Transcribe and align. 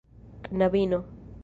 knabino 0.49 0.99